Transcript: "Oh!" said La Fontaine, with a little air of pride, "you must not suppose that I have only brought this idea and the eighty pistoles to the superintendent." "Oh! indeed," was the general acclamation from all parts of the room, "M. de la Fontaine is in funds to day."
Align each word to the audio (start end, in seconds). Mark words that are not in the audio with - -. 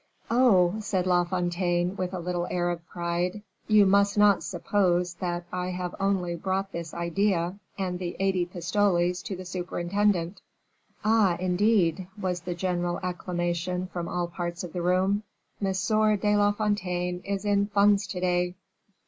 "Oh!" 0.31 0.77
said 0.79 1.05
La 1.05 1.23
Fontaine, 1.25 1.95
with 1.95 2.11
a 2.11 2.17
little 2.19 2.47
air 2.49 2.71
of 2.71 2.83
pride, 2.87 3.43
"you 3.67 3.85
must 3.85 4.17
not 4.17 4.41
suppose 4.41 5.13
that 5.13 5.45
I 5.53 5.67
have 5.69 5.93
only 5.99 6.35
brought 6.35 6.71
this 6.71 6.91
idea 6.95 7.59
and 7.77 7.99
the 7.99 8.15
eighty 8.19 8.47
pistoles 8.47 9.21
to 9.21 9.35
the 9.35 9.45
superintendent." 9.45 10.41
"Oh! 11.05 11.37
indeed," 11.39 12.07
was 12.19 12.41
the 12.41 12.55
general 12.55 12.99
acclamation 13.03 13.85
from 13.93 14.07
all 14.07 14.27
parts 14.27 14.63
of 14.63 14.73
the 14.73 14.81
room, 14.81 15.21
"M. 15.63 15.71
de 15.71 16.35
la 16.35 16.51
Fontaine 16.51 17.21
is 17.23 17.45
in 17.45 17.67
funds 17.67 18.07
to 18.07 18.19
day." 18.19 18.55